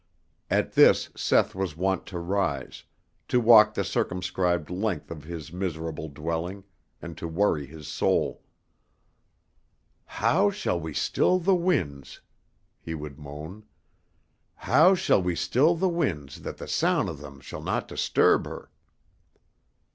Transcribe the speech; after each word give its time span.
At 0.49 0.71
this 0.71 1.11
Seth 1.15 1.53
was 1.53 1.77
wont 1.77 2.07
to 2.07 2.17
rise, 2.17 2.85
to 3.27 3.39
walk 3.39 3.75
the 3.75 3.83
circumscribed 3.83 4.71
length 4.71 5.11
of 5.11 5.25
his 5.25 5.53
miserable 5.53 6.09
dwelling 6.09 6.63
and 7.03 7.15
to 7.19 7.27
worry 7.27 7.67
his 7.67 7.87
soul. 7.87 8.41
"How 10.05 10.49
shall 10.49 10.79
we 10.79 10.95
still 10.95 11.37
the 11.37 11.53
winds?" 11.53 12.19
he 12.79 12.95
would 12.95 13.19
moan. 13.19 13.63
"How 14.55 14.95
shall 14.95 15.21
we 15.21 15.35
still 15.35 15.75
the 15.75 15.87
winds 15.87 16.41
that 16.41 16.57
the 16.57 16.67
soun' 16.67 17.07
of 17.07 17.19
them 17.19 17.39
shall 17.39 17.61
not 17.61 17.87
disturb 17.87 18.47
her?" 18.47 18.71